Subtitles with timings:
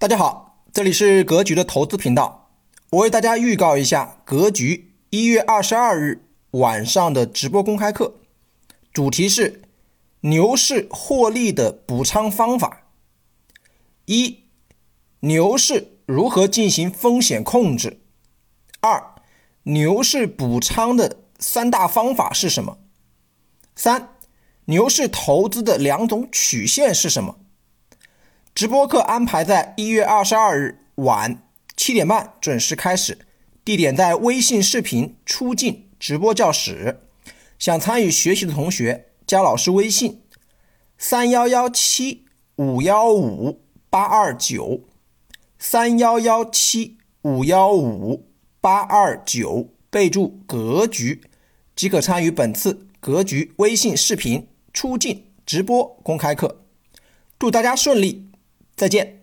[0.00, 2.52] 大家好，这里是格局的投资频道。
[2.90, 8.14] 我为大家预告一下格局一月二十二日晚上的直播公开课，
[8.92, 9.62] 主题是
[10.20, 12.86] 牛市获利的补仓方法。
[14.04, 14.44] 一、
[15.18, 17.98] 牛市如何进行风险控制？
[18.78, 19.16] 二、
[19.64, 22.78] 牛市补仓的三大方法是什么？
[23.74, 24.10] 三、
[24.66, 27.40] 牛市投资的两种曲线是什么？
[28.58, 31.44] 直播课安排在一月二十二日晚
[31.76, 33.16] 七点半准时开始，
[33.64, 36.98] 地点在微信视频出镜直播教室。
[37.56, 40.22] 想参与学习的同学，加老师微信：
[40.98, 42.24] 三幺幺七
[42.56, 44.80] 五幺五八二九，
[45.60, 48.28] 三幺幺七五幺五
[48.60, 51.22] 八二九，备注“格局”，
[51.76, 56.64] 即可参与本次格局微信视频出镜直播公开课。
[57.38, 58.27] 祝大家顺利！
[58.78, 59.17] 再见。